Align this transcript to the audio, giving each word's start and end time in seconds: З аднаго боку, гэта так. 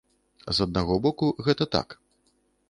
З 0.59 0.65
аднаго 0.65 0.97
боку, 1.05 1.29
гэта 1.49 1.69
так. 1.77 1.87